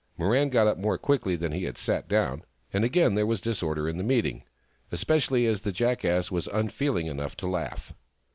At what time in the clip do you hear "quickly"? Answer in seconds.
0.97-1.35